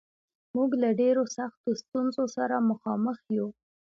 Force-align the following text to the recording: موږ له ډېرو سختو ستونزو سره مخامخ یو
موږ 0.55 0.69
له 0.83 0.89
ډېرو 1.01 1.23
سختو 1.37 1.69
ستونزو 1.81 2.23
سره 2.35 2.55
مخامخ 2.69 3.17
یو 3.37 3.47